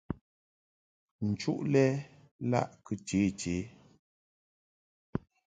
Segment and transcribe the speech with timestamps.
[1.29, 1.85] Nchuʼ lɛ
[2.51, 3.55] laʼ kɨ che che.